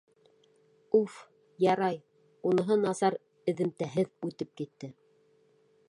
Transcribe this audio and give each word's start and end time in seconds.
Уф, 0.99 1.17
ярай, 1.65 1.99
уныһы 2.53 2.79
насар 2.87 3.19
эҙемтәһеҙ 3.53 4.11
үтеп 4.31 4.55
китте. 4.63 4.91